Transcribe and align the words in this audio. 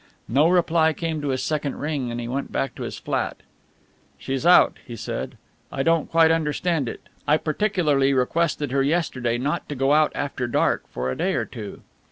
No 0.27 0.49
reply 0.49 0.93
came 0.93 1.21
to 1.21 1.27
his 1.27 1.43
second 1.43 1.75
ring, 1.75 2.09
and 2.09 2.19
he 2.19 2.27
went 2.27 2.51
back 2.51 2.73
to 2.73 2.81
his 2.81 2.97
flat. 2.97 3.37
"She's 4.17 4.47
out," 4.47 4.77
he 4.83 4.95
said. 4.95 5.37
"I 5.71 5.83
don't 5.83 6.09
quite 6.09 6.31
understand 6.31 6.89
it. 6.89 7.01
I 7.27 7.37
particularly 7.37 8.11
requested 8.11 8.71
her 8.71 8.81
yesterday 8.81 9.37
not 9.37 9.69
to 9.69 9.75
go 9.75 9.93
out 9.93 10.11
after 10.15 10.47
dark 10.47 10.87
for 10.89 11.11
a 11.11 11.15
day 11.15 11.35
or 11.35 11.45
two." 11.45 11.81